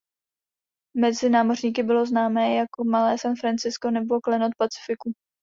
Mezi 0.97 1.29
námořníky 1.29 1.83
bylo 1.83 2.05
známé 2.05 2.53
jako 2.55 2.83
"„Malé 2.83 3.17
San 3.17 3.35
Francisco“" 3.35 3.91
nebo 3.91 4.21
"„Klenot 4.21 4.51
Pacifiku“". 4.57 5.11